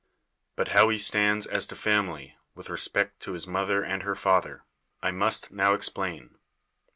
[0.55, 4.65] But how he stands as to family, with respect to his mother and her father,
[4.99, 6.39] I must now explain.